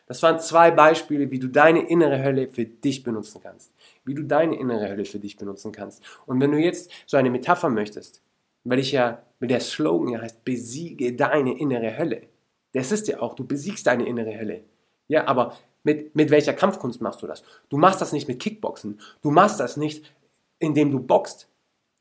Das 0.07 0.21
waren 0.25 0.40
zwei 0.40 0.73
Beispiele, 0.73 1.31
wie 1.31 1.38
du 1.38 1.47
deine 1.47 1.88
innere 1.88 2.25
Hölle 2.25 2.49
für 2.49 2.64
dich 2.66 3.04
benutzen 3.04 3.40
kannst 3.40 3.73
wie 4.04 4.14
du 4.14 4.25
deine 4.25 4.59
innere 4.59 4.88
Hölle 4.88 5.04
für 5.04 5.18
dich 5.18 5.37
benutzen 5.37 5.73
kannst. 5.73 6.02
Und 6.26 6.40
wenn 6.40 6.52
du 6.52 6.59
jetzt 6.59 6.90
so 7.06 7.16
eine 7.16 7.30
Metapher 7.30 7.68
möchtest, 7.68 8.23
weil 8.64 8.78
ich 8.78 8.92
ja, 8.92 9.23
weil 9.40 9.49
der 9.49 9.61
Slogan 9.61 10.09
ja 10.09 10.21
heißt, 10.21 10.44
besiege 10.44 11.14
deine 11.14 11.59
innere 11.59 11.97
Hölle. 11.97 12.28
Das 12.73 12.92
ist 12.92 13.09
ja 13.09 13.21
auch, 13.21 13.35
du 13.35 13.44
besiegst 13.44 13.87
deine 13.87 14.06
innere 14.06 14.38
Hölle. 14.38 14.64
Ja, 15.09 15.26
aber 15.26 15.56
mit, 15.85 16.14
mit 16.14 16.30
welcher 16.30 16.54
Kampfkunst 16.54 17.00
machst 17.00 17.23
du 17.23 17.26
das? 17.26 17.42
Du 17.68 17.76
machst 17.76 18.00
das 18.00 18.12
nicht 18.12 18.28
mit 18.28 18.40
Kickboxen. 18.40 19.00
Du 19.21 19.30
machst 19.30 19.61
das 19.61 19.76
nicht, 19.76 20.12
indem 20.59 20.90
du 20.90 21.00
boxt. 21.00 21.49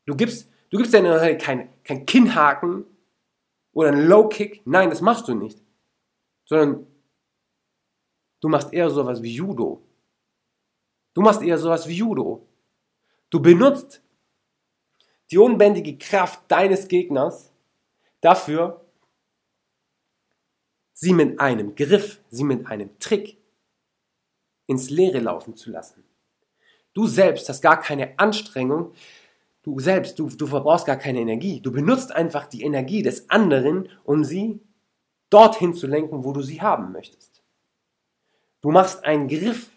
Du 0.05 0.15
gibst, 0.15 0.50
du 0.70 0.77
gibst 0.77 0.93
deiner 0.93 1.20
Hölle 1.20 1.38
kein, 1.38 1.70
kein 1.84 2.05
Kinnhaken 2.05 2.86
oder 3.74 3.89
einen 3.89 4.08
Low 4.08 4.27
Kick. 4.29 4.62
Nein, 4.65 4.89
das 4.89 5.01
machst 5.01 5.27
du 5.27 5.34
nicht. 5.34 5.62
Sondern 6.46 6.86
du 8.39 8.50
machst 8.50 8.72
eher 8.72 8.89
sowas 8.89 9.22
wie 9.24 9.34
Judo. 9.34 9.81
Du 11.13 11.22
machst 11.22 11.41
eher 11.41 11.58
sowas 11.58 11.88
wie 11.88 11.96
Judo. 11.96 12.48
Du 13.30 13.41
benutzt 13.41 14.01
die 15.30 15.38
unbändige 15.38 15.98
Kraft 15.98 16.44
deines 16.50 16.88
Gegners 16.88 17.51
dafür, 18.20 18.86
sie 20.94 21.13
mit 21.13 21.39
einem 21.39 21.74
Griff, 21.75 22.20
sie 22.30 22.44
mit 22.44 22.68
einem 22.68 22.98
Trick 23.00 23.38
ins 24.68 24.89
Leere 24.89 25.20
laufen 25.20 25.56
zu 25.56 25.72
lassen. 25.72 26.03
Du 26.94 27.08
selbst 27.08 27.48
hast 27.50 27.62
gar 27.62 27.80
keine 27.80 28.20
Anstrengung, 28.20 28.94
du 29.63 29.80
selbst, 29.80 30.20
du, 30.20 30.30
du 30.30 30.46
verbrauchst 30.46 30.86
gar 30.86 30.98
keine 30.98 31.22
Energie. 31.22 31.62
Du 31.62 31.72
benutzt 31.72 32.12
einfach 32.12 32.48
die 32.48 32.63
Energie 32.63 33.01
des 33.01 33.30
anderen, 33.30 33.89
um 34.03 34.24
sie 34.24 34.60
dorthin 35.30 35.74
zu 35.74 35.88
lenken, 35.88 36.24
wo 36.24 36.34
du 36.34 36.41
sie 36.41 36.62
haben 36.62 36.91
möchtest. 36.91 37.41
Du 38.62 38.72
machst 38.72 39.03
einen 39.06 39.27
Griff, 39.27 39.72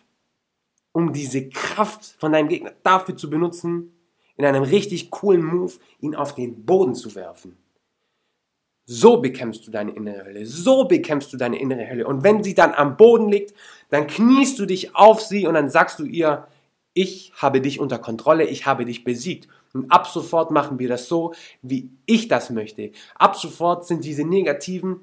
um 0.94 1.12
diese 1.12 1.48
Kraft 1.48 2.14
von 2.18 2.32
deinem 2.32 2.48
Gegner 2.48 2.72
dafür 2.84 3.16
zu 3.16 3.28
benutzen, 3.28 3.92
in 4.36 4.44
einem 4.44 4.62
richtig 4.62 5.10
coolen 5.10 5.44
Move 5.44 5.72
ihn 6.00 6.14
auf 6.14 6.36
den 6.36 6.64
Boden 6.64 6.94
zu 6.94 7.14
werfen. 7.16 7.58
So 8.86 9.20
bekämpfst 9.20 9.66
du 9.66 9.72
deine 9.72 9.90
innere 9.90 10.24
Hölle. 10.24 10.46
So 10.46 10.84
bekämpfst 10.84 11.32
du 11.32 11.36
deine 11.36 11.58
innere 11.58 11.88
Hölle. 11.88 12.06
Und 12.06 12.22
wenn 12.22 12.44
sie 12.44 12.54
dann 12.54 12.72
am 12.72 12.96
Boden 12.96 13.28
liegt, 13.28 13.54
dann 13.88 14.06
kniest 14.06 14.58
du 14.58 14.66
dich 14.66 14.94
auf 14.94 15.20
sie 15.20 15.46
und 15.48 15.54
dann 15.54 15.68
sagst 15.68 15.98
du 15.98 16.04
ihr, 16.04 16.46
ich 16.92 17.32
habe 17.34 17.60
dich 17.60 17.80
unter 17.80 17.98
Kontrolle, 17.98 18.44
ich 18.44 18.66
habe 18.66 18.84
dich 18.84 19.02
besiegt. 19.02 19.48
Und 19.72 19.90
ab 19.90 20.06
sofort 20.06 20.52
machen 20.52 20.78
wir 20.78 20.88
das 20.88 21.08
so, 21.08 21.34
wie 21.60 21.90
ich 22.06 22.28
das 22.28 22.50
möchte. 22.50 22.92
Ab 23.16 23.34
sofort 23.34 23.84
sind 23.84 24.04
diese 24.04 24.24
negativen 24.24 25.00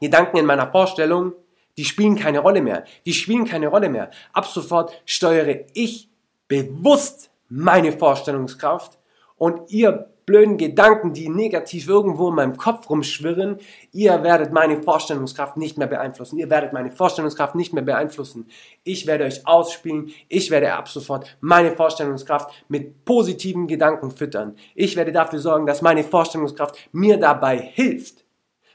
Gedanken 0.00 0.38
in 0.38 0.46
meiner 0.46 0.70
Vorstellung, 0.70 1.34
die 1.80 1.86
spielen 1.86 2.14
keine 2.14 2.40
Rolle 2.40 2.60
mehr. 2.60 2.84
Die 3.06 3.14
spielen 3.14 3.46
keine 3.46 3.68
Rolle 3.68 3.88
mehr. 3.88 4.10
Ab 4.34 4.44
sofort 4.44 4.92
steuere 5.06 5.64
ich 5.72 6.10
bewusst 6.46 7.30
meine 7.48 7.90
Vorstellungskraft 7.90 8.98
und 9.38 9.70
ihr 9.70 10.10
blöden 10.26 10.58
Gedanken, 10.58 11.14
die 11.14 11.30
negativ 11.30 11.88
irgendwo 11.88 12.28
in 12.28 12.34
meinem 12.34 12.58
Kopf 12.58 12.90
rumschwirren, 12.90 13.56
ihr 13.92 14.22
werdet 14.22 14.52
meine 14.52 14.82
Vorstellungskraft 14.82 15.56
nicht 15.56 15.78
mehr 15.78 15.86
beeinflussen. 15.86 16.38
Ihr 16.38 16.50
werdet 16.50 16.74
meine 16.74 16.90
Vorstellungskraft 16.90 17.54
nicht 17.54 17.72
mehr 17.72 17.82
beeinflussen. 17.82 18.48
Ich 18.84 19.06
werde 19.06 19.24
euch 19.24 19.46
ausspielen. 19.46 20.10
Ich 20.28 20.50
werde 20.50 20.74
ab 20.74 20.86
sofort 20.86 21.34
meine 21.40 21.72
Vorstellungskraft 21.72 22.50
mit 22.68 23.06
positiven 23.06 23.66
Gedanken 23.66 24.10
füttern. 24.10 24.54
Ich 24.74 24.96
werde 24.96 25.12
dafür 25.12 25.38
sorgen, 25.38 25.64
dass 25.64 25.80
meine 25.80 26.04
Vorstellungskraft 26.04 26.76
mir 26.92 27.16
dabei 27.16 27.56
hilft, 27.56 28.26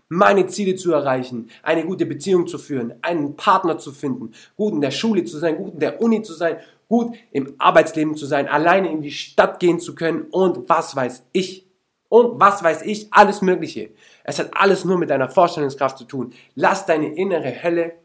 meine 0.07 0.47
Ziele 0.47 0.75
zu 0.75 0.93
erreichen, 0.93 1.49
eine 1.63 1.85
gute 1.85 2.05
Beziehung 2.05 2.47
zu 2.47 2.57
führen, 2.57 2.93
einen 3.01 3.35
Partner 3.35 3.77
zu 3.77 3.91
finden, 3.91 4.33
gut 4.55 4.73
in 4.73 4.81
der 4.81 4.91
Schule 4.91 5.25
zu 5.25 5.37
sein, 5.37 5.57
gut 5.57 5.73
in 5.73 5.79
der 5.79 6.01
Uni 6.01 6.21
zu 6.21 6.33
sein 6.33 6.57
gut 6.87 7.15
im 7.31 7.55
Arbeitsleben 7.57 8.15
zu 8.15 8.25
sein, 8.25 8.47
alleine 8.47 8.91
in 8.91 9.01
die 9.01 9.11
Stadt 9.11 9.59
gehen 9.59 9.79
zu 9.79 9.95
können 9.95 10.23
und 10.31 10.69
was 10.69 10.95
weiß 10.95 11.23
ich. 11.31 11.65
Und 12.07 12.39
was 12.39 12.63
weiß 12.63 12.83
ich, 12.83 13.11
alles 13.11 13.41
Mögliche. 13.41 13.89
Es 14.23 14.37
hat 14.37 14.55
alles 14.55 14.85
nur 14.85 14.97
mit 14.97 15.09
deiner 15.09 15.27
Vorstellungskraft 15.27 15.97
zu 15.97 16.05
tun. 16.05 16.33
Lass 16.53 16.85
deine 16.85 17.15
innere 17.15 17.63
Hölle, 17.63 17.95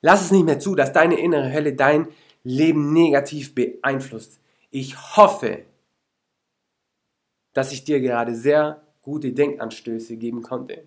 lass 0.00 0.22
es 0.22 0.30
nicht 0.30 0.46
mehr 0.46 0.58
zu, 0.58 0.74
dass 0.74 0.92
deine 0.92 1.20
innere 1.20 1.52
Hölle 1.52 1.74
dein 1.74 2.08
Leben 2.42 2.92
negativ 2.92 3.54
beeinflusst. 3.54 4.40
Ich 4.70 5.16
hoffe, 5.16 5.64
dass 7.52 7.72
ich 7.72 7.84
dir 7.84 8.00
gerade 8.00 8.34
sehr 8.34 8.82
gute 9.06 9.32
Denkanstöße 9.32 10.16
geben 10.16 10.42
konnte, 10.42 10.82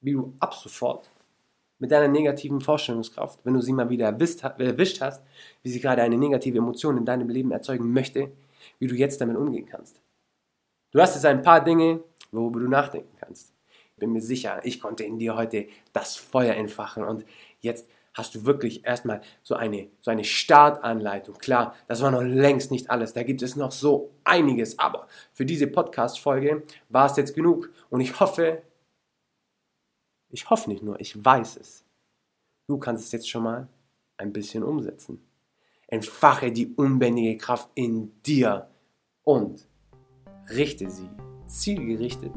wie 0.00 0.12
du 0.12 0.34
ab 0.40 0.52
sofort 0.52 1.08
mit 1.78 1.92
deiner 1.92 2.08
negativen 2.08 2.60
Vorstellungskraft, 2.60 3.38
wenn 3.44 3.54
du 3.54 3.60
sie 3.60 3.72
mal 3.72 3.88
wieder 3.88 4.06
erwischt 4.06 5.00
hast, 5.00 5.22
wie 5.62 5.68
sie 5.68 5.78
gerade 5.78 6.02
eine 6.02 6.18
negative 6.18 6.58
Emotion 6.58 6.96
in 6.96 7.04
deinem 7.04 7.28
Leben 7.28 7.52
erzeugen 7.52 7.92
möchte, 7.92 8.32
wie 8.80 8.88
du 8.88 8.96
jetzt 8.96 9.20
damit 9.20 9.36
umgehen 9.36 9.64
kannst. 9.64 10.00
Du 10.90 11.00
hast 11.00 11.14
jetzt 11.14 11.24
ein 11.24 11.42
paar 11.42 11.62
Dinge, 11.62 12.00
worüber 12.32 12.58
du 12.58 12.68
nachdenken 12.68 13.16
kannst. 13.20 13.52
Ich 13.92 14.00
bin 14.00 14.10
mir 14.10 14.22
sicher, 14.22 14.60
ich 14.64 14.80
konnte 14.80 15.04
in 15.04 15.20
dir 15.20 15.36
heute 15.36 15.68
das 15.92 16.16
Feuer 16.16 16.56
entfachen 16.56 17.04
und 17.04 17.24
jetzt 17.60 17.88
hast 18.16 18.34
du 18.34 18.46
wirklich 18.46 18.84
erstmal 18.86 19.20
so 19.42 19.54
eine, 19.54 19.90
so 20.00 20.10
eine 20.10 20.24
Startanleitung. 20.24 21.36
Klar, 21.36 21.74
das 21.86 22.00
war 22.00 22.10
noch 22.10 22.22
längst 22.22 22.70
nicht 22.70 22.90
alles. 22.90 23.12
Da 23.12 23.22
gibt 23.22 23.42
es 23.42 23.56
noch 23.56 23.72
so 23.72 24.10
einiges. 24.24 24.78
Aber 24.78 25.06
für 25.34 25.44
diese 25.44 25.66
Podcast-Folge 25.66 26.64
war 26.88 27.06
es 27.06 27.16
jetzt 27.16 27.34
genug. 27.34 27.70
Und 27.90 28.00
ich 28.00 28.18
hoffe, 28.18 28.62
ich 30.30 30.48
hoffe 30.48 30.70
nicht 30.70 30.82
nur, 30.82 30.98
ich 30.98 31.22
weiß 31.22 31.58
es. 31.58 31.84
Du 32.66 32.78
kannst 32.78 33.04
es 33.04 33.12
jetzt 33.12 33.28
schon 33.28 33.42
mal 33.42 33.68
ein 34.16 34.32
bisschen 34.32 34.64
umsetzen. 34.64 35.22
Entfache 35.86 36.50
die 36.50 36.74
unbändige 36.74 37.36
Kraft 37.36 37.68
in 37.74 38.20
dir 38.22 38.70
und 39.24 39.68
richte 40.50 40.90
sie 40.90 41.08
zielgerichtet 41.46 42.32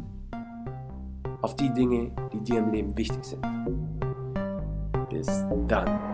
auf 1.42 1.56
die 1.56 1.72
Dinge, 1.72 2.12
die 2.34 2.42
dir 2.42 2.60
im 2.60 2.72
Leben 2.72 2.98
wichtig 2.98 3.24
sind. 3.24 3.79
Bis 5.20 5.46
dann. 5.68 6.09